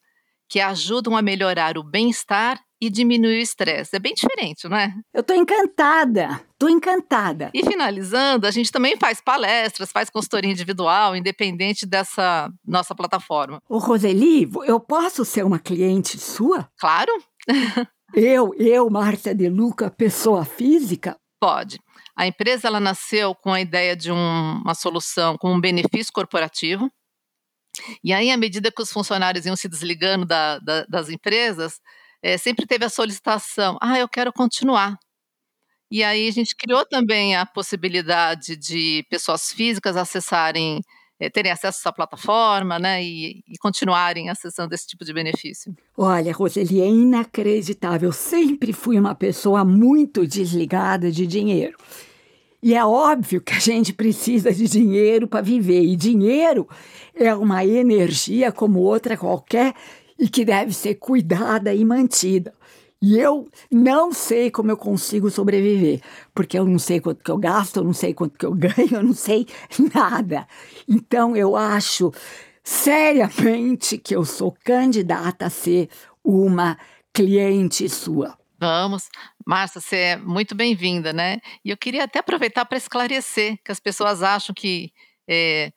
que 0.48 0.60
ajudam 0.60 1.16
a 1.16 1.22
melhorar 1.22 1.78
o 1.78 1.84
bem-estar 1.84 2.60
e 2.80 2.88
diminuir 2.88 3.38
o 3.38 3.42
estresse. 3.42 3.96
É 3.96 3.98
bem 3.98 4.14
diferente, 4.14 4.68
não 4.68 4.76
é? 4.76 4.94
Eu 5.12 5.20
estou 5.20 5.36
encantada, 5.36 6.40
estou 6.52 6.68
encantada. 6.68 7.50
E 7.52 7.64
finalizando, 7.64 8.46
a 8.46 8.50
gente 8.50 8.70
também 8.70 8.96
faz 8.96 9.20
palestras, 9.20 9.90
faz 9.90 10.08
consultoria 10.08 10.50
individual, 10.50 11.16
independente 11.16 11.84
dessa 11.84 12.50
nossa 12.64 12.94
plataforma. 12.94 13.60
Ô 13.68 13.78
Roseli, 13.78 14.48
eu 14.66 14.78
posso 14.78 15.24
ser 15.24 15.44
uma 15.44 15.58
cliente 15.58 16.18
sua? 16.18 16.68
Claro. 16.78 17.12
eu, 18.14 18.54
eu, 18.54 18.88
Márcia 18.88 19.34
De 19.34 19.48
Luca, 19.48 19.90
pessoa 19.90 20.44
física? 20.44 21.16
Pode. 21.40 21.78
A 22.16 22.26
empresa 22.26 22.66
ela 22.66 22.80
nasceu 22.80 23.34
com 23.34 23.52
a 23.52 23.60
ideia 23.60 23.96
de 23.96 24.10
um, 24.10 24.60
uma 24.64 24.74
solução 24.74 25.36
com 25.38 25.52
um 25.52 25.60
benefício 25.60 26.12
corporativo. 26.12 26.90
E 28.02 28.12
aí, 28.12 28.30
à 28.32 28.36
medida 28.36 28.72
que 28.72 28.82
os 28.82 28.90
funcionários 28.90 29.46
iam 29.46 29.54
se 29.54 29.68
desligando 29.68 30.26
da, 30.26 30.58
da, 30.58 30.84
das 30.86 31.08
empresas, 31.08 31.80
é, 32.22 32.36
sempre 32.36 32.66
teve 32.66 32.84
a 32.84 32.90
solicitação: 32.90 33.76
ah, 33.80 33.98
eu 33.98 34.08
quero 34.08 34.32
continuar. 34.32 34.98
E 35.90 36.04
aí 36.04 36.28
a 36.28 36.30
gente 36.30 36.54
criou 36.54 36.84
também 36.84 37.34
a 37.34 37.46
possibilidade 37.46 38.56
de 38.56 39.04
pessoas 39.08 39.50
físicas 39.50 39.96
acessarem, 39.96 40.82
é, 41.18 41.30
terem 41.30 41.50
acesso 41.50 41.78
essa 41.78 41.92
plataforma, 41.92 42.78
né, 42.78 43.02
e, 43.02 43.42
e, 43.48 43.56
continuarem 43.58 44.28
acessando 44.28 44.74
esse 44.74 44.86
tipo 44.86 45.02
de 45.02 45.14
benefício. 45.14 45.74
Olha, 45.96 46.32
Roseli, 46.32 46.82
é 46.82 46.86
inacreditável. 46.86 48.10
Eu 48.10 48.12
sempre 48.12 48.74
fui 48.74 48.98
uma 48.98 49.14
pessoa 49.14 49.64
muito 49.64 50.26
desligada 50.26 51.10
de 51.10 51.26
dinheiro. 51.26 51.78
E 52.62 52.74
é 52.74 52.84
óbvio 52.84 53.40
que 53.40 53.54
a 53.54 53.58
gente 53.58 53.92
precisa 53.92 54.52
de 54.52 54.68
dinheiro 54.68 55.28
para 55.28 55.40
viver. 55.40 55.82
E 55.82 55.94
dinheiro 55.94 56.68
é 57.14 57.32
uma 57.34 57.64
energia 57.64 58.50
como 58.50 58.80
outra 58.80 59.16
qualquer 59.16 59.74
e 60.18 60.28
que 60.28 60.44
deve 60.44 60.72
ser 60.72 60.96
cuidada 60.96 61.72
e 61.72 61.84
mantida. 61.84 62.52
E 63.00 63.16
eu 63.16 63.48
não 63.70 64.12
sei 64.12 64.50
como 64.50 64.72
eu 64.72 64.76
consigo 64.76 65.30
sobreviver, 65.30 66.00
porque 66.34 66.58
eu 66.58 66.64
não 66.64 66.80
sei 66.80 67.00
quanto 67.00 67.22
que 67.22 67.30
eu 67.30 67.38
gasto, 67.38 67.76
eu 67.76 67.84
não 67.84 67.92
sei 67.92 68.12
quanto 68.12 68.36
que 68.36 68.44
eu 68.44 68.52
ganho, 68.56 68.96
eu 68.96 69.02
não 69.02 69.14
sei 69.14 69.46
nada. 69.94 70.48
Então 70.88 71.36
eu 71.36 71.54
acho 71.54 72.12
seriamente 72.64 73.96
que 73.96 74.14
eu 74.16 74.24
sou 74.24 74.52
candidata 74.64 75.46
a 75.46 75.50
ser 75.50 75.88
uma 76.24 76.76
cliente 77.12 77.88
sua. 77.88 78.36
Vamos. 78.60 79.08
Márcia, 79.46 79.80
você 79.80 79.96
é 79.96 80.16
muito 80.16 80.54
bem-vinda, 80.56 81.12
né? 81.12 81.38
E 81.64 81.70
eu 81.70 81.76
queria 81.76 82.04
até 82.04 82.18
aproveitar 82.18 82.64
para 82.64 82.76
esclarecer 82.76 83.56
que 83.64 83.70
as 83.70 83.78
pessoas 83.78 84.22
acham 84.22 84.52
que 84.52 84.92
é, 85.28 85.72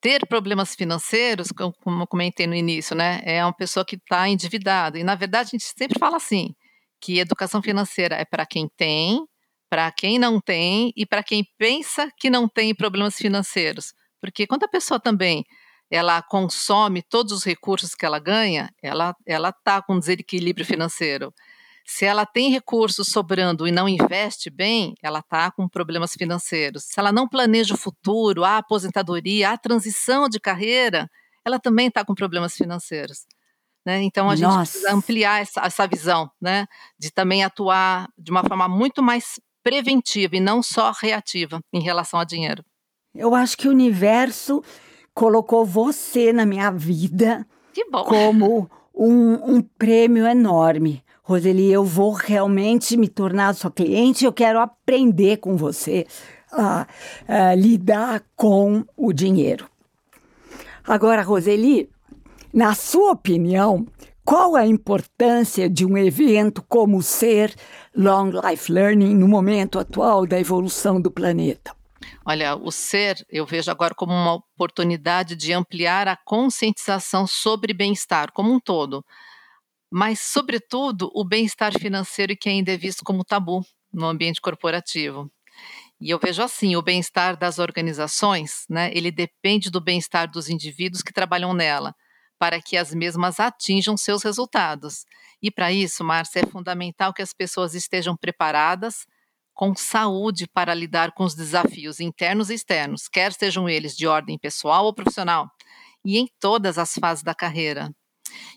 ter 0.00 0.26
problemas 0.26 0.74
financeiros, 0.74 1.48
como 1.52 2.02
eu 2.02 2.06
comentei 2.06 2.46
no 2.46 2.54
início, 2.54 2.94
né, 2.96 3.20
é 3.24 3.44
uma 3.44 3.52
pessoa 3.52 3.84
que 3.84 3.96
está 3.96 4.28
endividada. 4.28 4.98
E, 4.98 5.04
na 5.04 5.14
verdade, 5.14 5.48
a 5.48 5.50
gente 5.58 5.64
sempre 5.64 5.98
fala 5.98 6.16
assim, 6.16 6.54
que 7.00 7.18
educação 7.18 7.62
financeira 7.62 8.16
é 8.16 8.24
para 8.24 8.46
quem 8.46 8.68
tem, 8.76 9.20
para 9.70 9.90
quem 9.92 10.18
não 10.18 10.40
tem 10.40 10.92
e 10.96 11.04
para 11.06 11.22
quem 11.22 11.44
pensa 11.58 12.10
que 12.18 12.30
não 12.30 12.48
tem 12.48 12.74
problemas 12.74 13.16
financeiros. 13.16 13.92
Porque 14.20 14.46
quando 14.46 14.64
a 14.64 14.68
pessoa 14.68 14.98
também 15.00 15.44
ela 15.90 16.20
consome 16.22 17.02
todos 17.02 17.32
os 17.32 17.44
recursos 17.44 17.94
que 17.94 18.04
ela 18.04 18.18
ganha, 18.18 18.70
ela 18.82 19.14
ela 19.26 19.50
está 19.50 19.80
com 19.82 19.98
desequilíbrio 19.98 20.66
financeiro. 20.66 21.32
Se 21.90 22.04
ela 22.04 22.26
tem 22.26 22.50
recursos 22.50 23.08
sobrando 23.08 23.66
e 23.66 23.72
não 23.72 23.88
investe 23.88 24.50
bem, 24.50 24.92
ela 25.02 25.20
está 25.20 25.50
com 25.50 25.66
problemas 25.66 26.12
financeiros. 26.12 26.84
Se 26.84 27.00
ela 27.00 27.10
não 27.10 27.26
planeja 27.26 27.72
o 27.72 27.78
futuro, 27.78 28.44
a 28.44 28.58
aposentadoria, 28.58 29.52
a 29.52 29.56
transição 29.56 30.28
de 30.28 30.38
carreira, 30.38 31.10
ela 31.42 31.58
também 31.58 31.88
está 31.88 32.04
com 32.04 32.14
problemas 32.14 32.54
financeiros. 32.54 33.24
Né? 33.86 34.02
Então 34.02 34.28
a 34.28 34.36
Nossa. 34.36 34.36
gente 34.36 34.58
precisa 34.58 34.92
ampliar 34.92 35.40
essa, 35.40 35.62
essa 35.62 35.86
visão, 35.86 36.30
né? 36.38 36.66
de 36.98 37.10
também 37.10 37.42
atuar 37.42 38.06
de 38.18 38.30
uma 38.30 38.44
forma 38.44 38.68
muito 38.68 39.02
mais 39.02 39.40
preventiva 39.64 40.36
e 40.36 40.40
não 40.40 40.62
só 40.62 40.92
reativa 40.92 41.58
em 41.72 41.80
relação 41.80 42.20
a 42.20 42.24
dinheiro. 42.24 42.62
Eu 43.14 43.34
acho 43.34 43.56
que 43.56 43.66
o 43.66 43.70
universo 43.70 44.62
colocou 45.14 45.64
você 45.64 46.34
na 46.34 46.44
minha 46.44 46.70
vida 46.70 47.46
como 48.06 48.70
um, 48.94 49.54
um 49.54 49.62
prêmio 49.62 50.26
enorme. 50.26 51.02
Roseli, 51.28 51.70
eu 51.70 51.84
vou 51.84 52.12
realmente 52.12 52.96
me 52.96 53.06
tornar 53.06 53.54
sua 53.54 53.70
cliente, 53.70 54.24
eu 54.24 54.32
quero 54.32 54.58
aprender 54.58 55.36
com 55.36 55.58
você 55.58 56.06
a, 56.50 56.86
a 57.28 57.54
lidar 57.54 58.24
com 58.34 58.82
o 58.96 59.12
dinheiro. 59.12 59.68
Agora, 60.82 61.20
Roseli, 61.20 61.90
na 62.50 62.74
sua 62.74 63.12
opinião, 63.12 63.86
qual 64.24 64.56
a 64.56 64.66
importância 64.66 65.68
de 65.68 65.84
um 65.84 65.98
evento 65.98 66.64
como 66.66 67.02
ser 67.02 67.54
Long 67.94 68.30
Life 68.30 68.72
Learning 68.72 69.14
no 69.14 69.28
momento 69.28 69.78
atual 69.78 70.26
da 70.26 70.40
evolução 70.40 70.98
do 70.98 71.10
planeta? 71.10 71.76
Olha, 72.24 72.56
o 72.56 72.72
ser 72.72 73.22
eu 73.28 73.44
vejo 73.44 73.70
agora 73.70 73.94
como 73.94 74.14
uma 74.14 74.36
oportunidade 74.36 75.36
de 75.36 75.52
ampliar 75.52 76.08
a 76.08 76.16
conscientização 76.16 77.26
sobre 77.26 77.74
bem-estar 77.74 78.32
como 78.32 78.50
um 78.50 78.58
todo 78.58 79.04
mas, 79.90 80.20
sobretudo, 80.20 81.10
o 81.14 81.24
bem-estar 81.24 81.72
financeiro 81.78 82.36
que 82.36 82.48
ainda 82.48 82.72
é 82.72 82.76
visto 82.76 83.04
como 83.04 83.24
tabu 83.24 83.64
no 83.92 84.06
ambiente 84.06 84.40
corporativo. 84.40 85.30
E 86.00 86.10
eu 86.10 86.18
vejo 86.18 86.42
assim, 86.42 86.76
o 86.76 86.82
bem-estar 86.82 87.36
das 87.36 87.58
organizações, 87.58 88.64
né, 88.70 88.90
ele 88.94 89.10
depende 89.10 89.70
do 89.70 89.80
bem-estar 89.80 90.30
dos 90.30 90.48
indivíduos 90.48 91.02
que 91.02 91.12
trabalham 91.12 91.52
nela, 91.52 91.94
para 92.38 92.62
que 92.62 92.76
as 92.76 92.94
mesmas 92.94 93.40
atinjam 93.40 93.96
seus 93.96 94.22
resultados. 94.22 95.04
E 95.42 95.50
para 95.50 95.72
isso, 95.72 96.04
Márcia, 96.04 96.40
é 96.40 96.46
fundamental 96.46 97.12
que 97.12 97.22
as 97.22 97.32
pessoas 97.32 97.74
estejam 97.74 98.16
preparadas 98.16 99.06
com 99.52 99.74
saúde 99.74 100.46
para 100.46 100.72
lidar 100.72 101.12
com 101.12 101.24
os 101.24 101.34
desafios 101.34 101.98
internos 101.98 102.48
e 102.48 102.54
externos, 102.54 103.08
quer 103.08 103.32
sejam 103.32 103.68
eles 103.68 103.96
de 103.96 104.06
ordem 104.06 104.38
pessoal 104.38 104.84
ou 104.84 104.94
profissional, 104.94 105.50
e 106.04 106.16
em 106.16 106.28
todas 106.38 106.78
as 106.78 106.94
fases 106.94 107.24
da 107.24 107.34
carreira. 107.34 107.90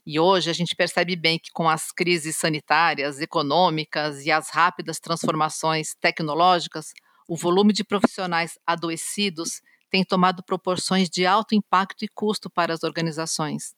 E 0.06 0.20
hoje 0.20 0.50
a 0.50 0.54
gente 0.54 0.76
percebe 0.76 1.16
bem 1.16 1.40
que 1.40 1.52
com 1.52 1.70
as 1.70 1.92
crises 1.92 2.38
sanitárias, 2.38 3.20
econômicas 3.20 4.26
e 4.26 4.32
as 4.32 4.50
rápidas 4.50 5.00
transformações 5.00 5.96
tecnológicas, 6.00 6.88
o 7.28 7.38
volume 7.38 7.74
de 7.74 7.84
profissionais 7.84 8.58
adoecidos 8.66 9.62
tem 9.90 10.04
tomado 10.04 10.44
proporções 10.44 11.10
de 11.10 11.26
alto 11.26 11.54
impacto 11.54 12.04
e 12.04 12.08
custo 12.08 12.50
para 12.50 12.74
as 12.74 12.84
organizações. 12.84 13.74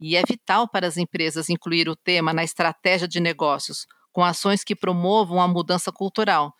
E 0.00 0.16
é 0.16 0.22
vital 0.26 0.68
para 0.68 0.86
as 0.86 0.96
empresas 0.96 1.50
incluir 1.50 1.88
o 1.88 1.96
tema 1.96 2.32
na 2.32 2.44
estratégia 2.44 3.06
de 3.06 3.20
negócios, 3.20 3.86
com 4.12 4.24
ações 4.24 4.64
que 4.64 4.74
promovam 4.74 5.40
a 5.40 5.48
mudança 5.48 5.92
cultural. 5.92 6.54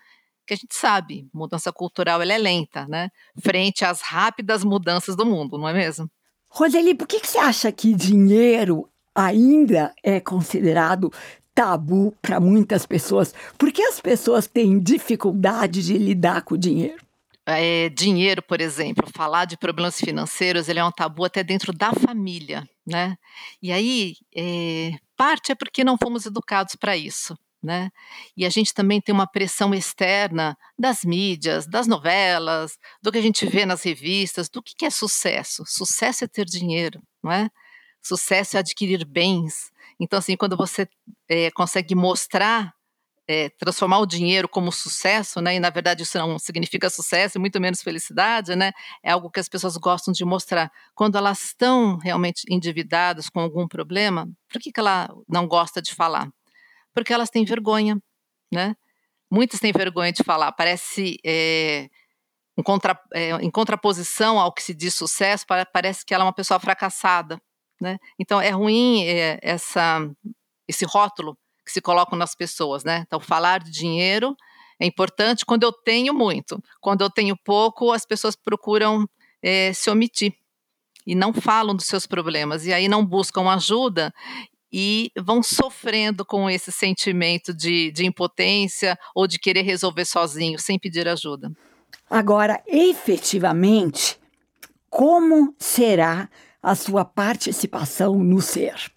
Que 0.46 0.54
a 0.54 0.56
gente 0.56 0.74
sabe, 0.74 1.28
mudança 1.32 1.72
cultural 1.72 2.20
ela 2.20 2.32
é 2.32 2.38
lenta, 2.38 2.86
né? 2.88 3.08
Frente 3.42 3.84
às 3.84 4.02
rápidas 4.02 4.64
mudanças 4.64 5.16
do 5.16 5.24
mundo, 5.24 5.56
não 5.56 5.68
é 5.68 5.72
mesmo? 5.72 6.10
Roseli, 6.50 6.94
por 6.94 7.06
que, 7.06 7.20
que 7.20 7.28
você 7.28 7.38
acha 7.38 7.70
que 7.70 7.94
dinheiro 7.94 8.88
ainda 9.14 9.94
é 10.02 10.18
considerado 10.18 11.12
tabu 11.54 12.12
para 12.20 12.40
muitas 12.40 12.84
pessoas? 12.84 13.32
Por 13.56 13.72
que 13.72 13.82
as 13.82 14.00
pessoas 14.00 14.46
têm 14.46 14.78
dificuldade 14.80 15.82
de 15.82 15.96
lidar 15.96 16.42
com 16.42 16.54
o 16.54 16.58
dinheiro? 16.58 17.00
É, 17.46 17.88
dinheiro, 17.88 18.42
por 18.42 18.60
exemplo, 18.60 19.08
falar 19.14 19.44
de 19.44 19.56
problemas 19.56 19.98
financeiros, 19.98 20.68
ele 20.68 20.78
é 20.78 20.84
um 20.84 20.92
tabu 20.92 21.24
até 21.24 21.42
dentro 21.42 21.72
da 21.72 21.92
família, 21.92 22.68
né? 22.86 23.16
E 23.62 23.72
aí, 23.72 24.14
é, 24.34 24.92
parte 25.16 25.52
é 25.52 25.54
porque 25.54 25.82
não 25.82 25.96
fomos 25.96 26.26
educados 26.26 26.76
para 26.76 26.96
isso, 26.96 27.36
né? 27.62 27.90
E 28.36 28.46
a 28.46 28.50
gente 28.50 28.72
também 28.72 29.00
tem 29.00 29.14
uma 29.14 29.26
pressão 29.26 29.74
externa 29.74 30.56
das 30.78 31.04
mídias, 31.04 31.66
das 31.66 31.86
novelas, 31.86 32.78
do 33.02 33.12
que 33.12 33.18
a 33.18 33.22
gente 33.22 33.46
vê 33.46 33.66
nas 33.66 33.82
revistas, 33.82 34.48
do 34.48 34.62
que, 34.62 34.74
que 34.74 34.86
é 34.86 34.90
sucesso. 34.90 35.64
Sucesso 35.66 36.24
é 36.24 36.28
ter 36.28 36.46
dinheiro, 36.46 37.02
não 37.22 37.30
é? 37.30 37.50
Sucesso 38.02 38.56
é 38.56 38.60
adquirir 38.60 39.04
bens. 39.04 39.70
Então, 40.00 40.18
assim, 40.18 40.36
quando 40.36 40.56
você 40.56 40.88
é, 41.28 41.50
consegue 41.50 41.94
mostrar, 41.94 42.72
é, 43.28 43.50
transformar 43.50 43.98
o 44.00 44.06
dinheiro 44.06 44.48
como 44.48 44.72
sucesso, 44.72 45.40
né? 45.40 45.56
E 45.56 45.60
na 45.60 45.70
verdade 45.70 46.02
isso 46.02 46.18
não 46.18 46.38
significa 46.38 46.90
sucesso, 46.90 47.38
muito 47.38 47.60
menos 47.60 47.82
felicidade, 47.82 48.56
né? 48.56 48.72
É 49.04 49.12
algo 49.12 49.30
que 49.30 49.38
as 49.38 49.48
pessoas 49.48 49.76
gostam 49.76 50.12
de 50.12 50.24
mostrar. 50.24 50.72
Quando 50.94 51.16
elas 51.16 51.40
estão 51.42 51.98
realmente 51.98 52.42
endividadas 52.50 53.28
com 53.28 53.38
algum 53.40 53.68
problema, 53.68 54.26
por 54.48 54.60
que, 54.60 54.72
que 54.72 54.80
ela 54.80 55.08
não 55.28 55.46
gosta 55.46 55.80
de 55.82 55.94
falar? 55.94 56.28
Porque 56.94 57.12
elas 57.12 57.30
têm 57.30 57.44
vergonha, 57.44 58.00
né? 58.52 58.76
Muitas 59.30 59.60
têm 59.60 59.72
vergonha 59.72 60.12
de 60.12 60.24
falar. 60.24 60.52
Parece 60.52 61.18
é, 61.24 61.88
em, 62.56 62.62
contra, 62.62 63.00
é, 63.14 63.30
em, 63.36 63.50
contraposição 63.50 64.40
ao 64.40 64.52
que 64.52 64.62
se 64.62 64.74
diz 64.74 64.94
sucesso, 64.94 65.46
parece 65.72 66.04
que 66.04 66.12
ela 66.12 66.24
é 66.24 66.26
uma 66.26 66.32
pessoa 66.32 66.58
fracassada, 66.58 67.40
né? 67.80 67.98
Então 68.18 68.40
é 68.40 68.50
ruim 68.50 69.04
é, 69.04 69.38
essa, 69.42 70.00
esse 70.66 70.84
rótulo 70.84 71.38
que 71.64 71.70
se 71.70 71.80
coloca 71.80 72.16
nas 72.16 72.34
pessoas, 72.34 72.82
né? 72.82 73.04
Então 73.06 73.20
falar 73.20 73.60
de 73.60 73.70
dinheiro 73.70 74.36
é 74.80 74.86
importante 74.86 75.46
quando 75.46 75.62
eu 75.62 75.72
tenho 75.72 76.12
muito. 76.12 76.60
Quando 76.80 77.02
eu 77.02 77.10
tenho 77.10 77.36
pouco, 77.36 77.92
as 77.92 78.04
pessoas 78.04 78.34
procuram 78.34 79.08
se 79.74 79.88
omitir 79.88 80.34
e 81.06 81.14
não 81.14 81.32
falam 81.32 81.74
dos 81.74 81.86
seus 81.86 82.06
problemas 82.06 82.66
e 82.66 82.74
aí 82.74 82.88
não 82.88 83.04
buscam 83.04 83.48
ajuda 83.48 84.12
e 84.72 85.10
vão 85.18 85.42
sofrendo 85.42 86.24
com 86.24 86.48
esse 86.48 86.70
sentimento 86.70 87.52
de, 87.54 87.90
de 87.90 88.06
impotência 88.06 88.98
ou 89.14 89.26
de 89.26 89.38
querer 89.38 89.62
resolver 89.62 90.04
sozinho, 90.04 90.58
sem 90.58 90.78
pedir 90.78 91.08
ajuda. 91.08 91.50
Agora, 92.08 92.62
efetivamente, 92.66 94.18
como 94.88 95.54
será 95.58 96.28
a 96.62 96.74
sua 96.74 97.04
participação 97.04 98.18
no 98.18 98.40
ser? 98.40 98.92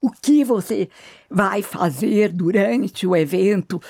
O 0.00 0.10
que 0.10 0.44
você 0.44 0.88
vai 1.28 1.62
fazer 1.62 2.32
durante 2.32 3.06
o 3.06 3.16
evento 3.16 3.80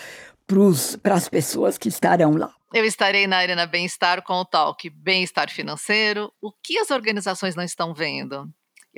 para 1.02 1.14
as 1.14 1.28
pessoas 1.28 1.76
que 1.76 1.88
estarão 1.88 2.36
lá? 2.36 2.52
Eu 2.72 2.84
estarei 2.84 3.26
na 3.26 3.38
Arena 3.38 3.66
Bem-Estar 3.66 4.22
com 4.22 4.34
o 4.34 4.44
talk 4.44 4.88
Bem-Estar 4.90 5.50
Financeiro. 5.50 6.32
O 6.40 6.50
que 6.52 6.78
as 6.78 6.90
organizações 6.90 7.54
não 7.54 7.62
estão 7.62 7.94
vendo? 7.94 8.46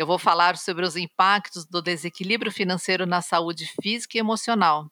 Eu 0.00 0.06
vou 0.06 0.18
falar 0.18 0.56
sobre 0.56 0.86
os 0.86 0.96
impactos 0.96 1.66
do 1.66 1.82
desequilíbrio 1.82 2.50
financeiro 2.50 3.04
na 3.04 3.20
saúde 3.20 3.70
física 3.82 4.16
e 4.16 4.18
emocional. 4.18 4.90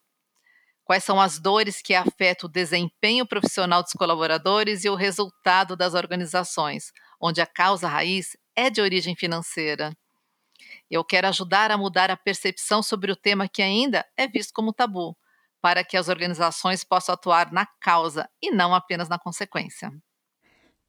Quais 0.84 1.02
são 1.02 1.18
as 1.18 1.38
dores 1.38 1.80
que 1.80 1.94
afetam 1.94 2.46
o 2.46 2.52
desempenho 2.52 3.26
profissional 3.26 3.82
dos 3.82 3.94
colaboradores 3.94 4.84
e 4.84 4.90
o 4.90 4.94
resultado 4.94 5.74
das 5.74 5.94
organizações, 5.94 6.92
onde 7.18 7.40
a 7.40 7.46
causa 7.46 7.88
raiz 7.88 8.36
é 8.54 8.68
de 8.68 8.82
origem 8.82 9.16
financeira. 9.16 9.96
Eu 10.90 11.02
quero 11.02 11.26
ajudar 11.28 11.70
a 11.70 11.78
mudar 11.78 12.10
a 12.10 12.16
percepção 12.16 12.82
sobre 12.82 13.10
o 13.10 13.16
tema 13.16 13.48
que 13.48 13.62
ainda 13.62 14.04
é 14.14 14.28
visto 14.28 14.52
como 14.52 14.74
tabu, 14.74 15.16
para 15.58 15.82
que 15.82 15.96
as 15.96 16.10
organizações 16.10 16.84
possam 16.84 17.14
atuar 17.14 17.50
na 17.50 17.64
causa 17.80 18.28
e 18.42 18.50
não 18.50 18.74
apenas 18.74 19.08
na 19.08 19.18
consequência. 19.18 19.90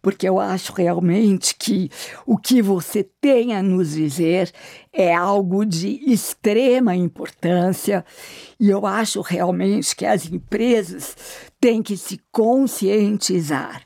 porque 0.00 0.28
eu 0.28 0.38
acho 0.38 0.72
realmente 0.72 1.54
que 1.56 1.90
o 2.26 2.36
que 2.36 2.62
você 2.62 3.02
tem 3.20 3.54
a 3.54 3.62
nos 3.62 3.92
dizer 3.92 4.52
é 4.92 5.14
algo 5.14 5.64
de 5.64 6.00
extrema 6.10 6.94
importância. 6.94 8.04
E 8.58 8.70
eu 8.70 8.86
acho 8.86 9.20
realmente 9.20 9.94
que 9.94 10.06
as 10.06 10.30
empresas 10.30 11.16
têm 11.60 11.82
que 11.82 11.96
se 11.96 12.20
conscientizar 12.30 13.82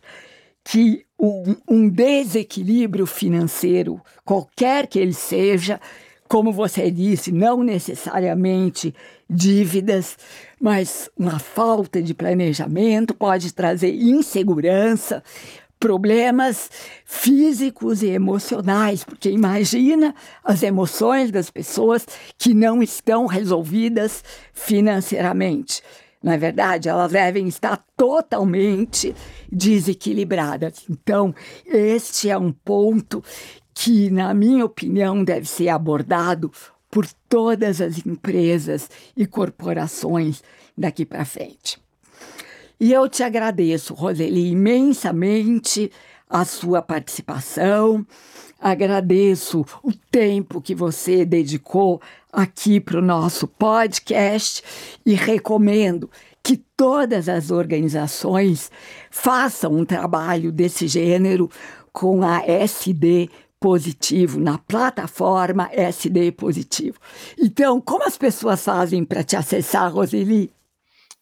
que 0.64 1.04
um, 1.18 1.56
um 1.68 1.88
desequilíbrio 1.88 3.06
financeiro, 3.06 4.00
qualquer 4.24 4.86
que 4.86 4.98
ele 4.98 5.12
seja, 5.12 5.80
como 6.28 6.52
você 6.52 6.90
disse, 6.90 7.30
não 7.30 7.62
necessariamente 7.62 8.94
dívidas, 9.28 10.16
mas 10.60 11.10
uma 11.16 11.38
falta 11.38 12.00
de 12.00 12.14
planejamento 12.14 13.12
pode 13.12 13.52
trazer 13.52 13.94
insegurança, 13.94 15.22
problemas 15.82 16.70
físicos 17.04 18.04
e 18.04 18.06
emocionais, 18.06 19.02
porque 19.02 19.28
imagina 19.28 20.14
as 20.44 20.62
emoções 20.62 21.32
das 21.32 21.50
pessoas 21.50 22.06
que 22.38 22.54
não 22.54 22.80
estão 22.80 23.26
resolvidas 23.26 24.22
financeiramente. 24.52 25.82
Na 26.22 26.34
é 26.34 26.38
verdade, 26.38 26.88
elas 26.88 27.10
devem 27.10 27.48
estar 27.48 27.84
totalmente 27.96 29.12
desequilibradas. 29.50 30.84
Então, 30.88 31.34
este 31.66 32.30
é 32.30 32.38
um 32.38 32.52
ponto 32.52 33.20
que, 33.74 34.08
na 34.08 34.32
minha 34.32 34.64
opinião, 34.64 35.24
deve 35.24 35.48
ser 35.48 35.68
abordado 35.68 36.52
por 36.88 37.08
todas 37.28 37.80
as 37.80 38.06
empresas 38.06 38.88
e 39.16 39.26
corporações 39.26 40.44
daqui 40.78 41.04
para 41.04 41.24
frente. 41.24 41.81
E 42.78 42.92
eu 42.92 43.08
te 43.08 43.22
agradeço, 43.22 43.94
Roseli, 43.94 44.50
imensamente 44.50 45.90
a 46.28 46.44
sua 46.44 46.80
participação. 46.80 48.06
Agradeço 48.58 49.64
o 49.82 49.92
tempo 50.10 50.60
que 50.60 50.74
você 50.74 51.24
dedicou 51.24 52.00
aqui 52.32 52.80
para 52.80 52.98
o 52.98 53.02
nosso 53.02 53.46
podcast 53.46 54.62
e 55.04 55.14
recomendo 55.14 56.10
que 56.42 56.56
todas 56.76 57.28
as 57.28 57.50
organizações 57.50 58.70
façam 59.10 59.74
um 59.74 59.84
trabalho 59.84 60.50
desse 60.50 60.88
gênero 60.88 61.50
com 61.92 62.22
a 62.22 62.42
SD 62.46 63.28
positivo, 63.60 64.40
na 64.40 64.58
plataforma 64.58 65.68
SD 65.72 66.32
positivo. 66.32 66.98
Então, 67.38 67.80
como 67.80 68.04
as 68.04 68.18
pessoas 68.18 68.64
fazem 68.64 69.04
para 69.04 69.22
te 69.22 69.36
acessar, 69.36 69.92
Roseli? 69.92 70.50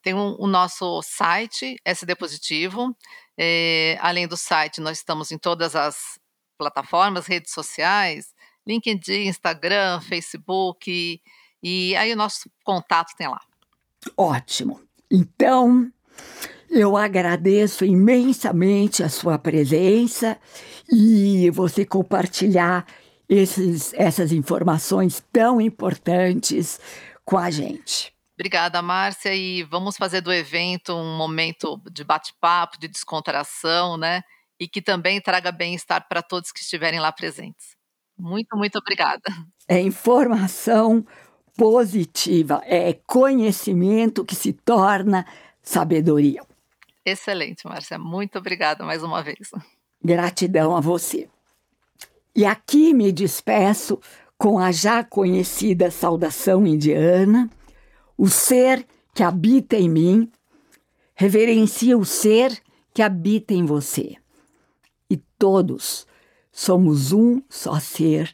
Tem 0.02 0.14
um, 0.14 0.36
o 0.38 0.46
nosso 0.46 1.02
site, 1.02 1.76
SD 1.84 2.14
Positivo. 2.14 2.96
É, 3.38 3.98
além 4.00 4.26
do 4.26 4.36
site, 4.36 4.80
nós 4.80 4.98
estamos 4.98 5.30
em 5.30 5.38
todas 5.38 5.76
as 5.76 6.18
plataformas, 6.58 7.26
redes 7.26 7.52
sociais, 7.52 8.34
LinkedIn, 8.66 9.26
Instagram, 9.26 10.00
Facebook. 10.00 11.20
E 11.62 11.96
aí 11.96 12.12
o 12.12 12.16
nosso 12.16 12.50
contato 12.64 13.14
tem 13.16 13.28
lá. 13.28 13.40
Ótimo. 14.16 14.80
Então, 15.10 15.90
eu 16.70 16.96
agradeço 16.96 17.84
imensamente 17.84 19.02
a 19.02 19.08
sua 19.08 19.38
presença 19.38 20.38
e 20.90 21.50
você 21.50 21.84
compartilhar 21.84 22.86
esses, 23.28 23.92
essas 23.94 24.32
informações 24.32 25.22
tão 25.32 25.60
importantes 25.60 26.80
com 27.24 27.36
a 27.38 27.50
gente. 27.50 28.12
Obrigada, 28.40 28.80
Márcia, 28.80 29.34
e 29.34 29.62
vamos 29.64 29.98
fazer 29.98 30.22
do 30.22 30.32
evento 30.32 30.94
um 30.94 31.14
momento 31.14 31.78
de 31.92 32.02
bate-papo, 32.02 32.80
de 32.80 32.88
descontração, 32.88 33.98
né? 33.98 34.22
E 34.58 34.66
que 34.66 34.80
também 34.80 35.20
traga 35.20 35.52
bem-estar 35.52 36.08
para 36.08 36.22
todos 36.22 36.50
que 36.50 36.60
estiverem 36.60 36.98
lá 37.00 37.12
presentes. 37.12 37.76
Muito, 38.18 38.56
muito 38.56 38.78
obrigada. 38.78 39.22
É 39.68 39.78
informação 39.78 41.04
positiva, 41.54 42.62
é 42.64 42.94
conhecimento 43.06 44.24
que 44.24 44.34
se 44.34 44.54
torna 44.54 45.26
sabedoria. 45.62 46.40
Excelente, 47.04 47.66
Márcia. 47.66 47.98
Muito 47.98 48.38
obrigada 48.38 48.82
mais 48.86 49.02
uma 49.02 49.22
vez. 49.22 49.50
Gratidão 50.02 50.74
a 50.74 50.80
você. 50.80 51.28
E 52.34 52.46
aqui 52.46 52.94
me 52.94 53.12
despeço 53.12 54.00
com 54.38 54.58
a 54.58 54.72
já 54.72 55.04
conhecida 55.04 55.90
saudação 55.90 56.66
indiana: 56.66 57.50
o 58.20 58.28
ser 58.28 58.86
que 59.14 59.22
habita 59.22 59.76
em 59.76 59.88
mim 59.88 60.30
reverencia 61.14 61.96
o 61.96 62.04
ser 62.04 62.62
que 62.92 63.00
habita 63.00 63.54
em 63.54 63.64
você. 63.64 64.14
E 65.08 65.16
todos 65.38 66.06
somos 66.52 67.12
um 67.12 67.40
só 67.48 67.80
ser 67.80 68.30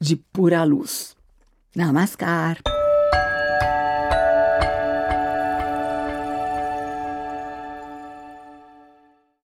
de 0.00 0.14
pura 0.14 0.62
luz. 0.62 1.16
Namaskar. 1.74 2.60